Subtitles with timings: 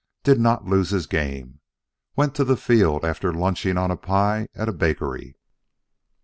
[0.23, 1.59] Did not lose his game.
[2.15, 5.35] Went to the field after lunching on pie at a bakery.